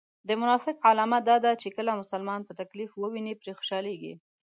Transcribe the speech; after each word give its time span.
د 0.27 0.29
منافق 0.41 0.75
علامه 0.89 1.19
دا 1.29 1.35
ده 1.45 1.51
چې 1.61 1.69
کله 1.77 1.91
مسلمان 2.01 2.41
په 2.45 2.53
تکليف 2.61 2.91
و 2.95 3.01
ويني 3.13 3.33
پرې 3.41 3.51
خوشحاليږي 3.57 4.13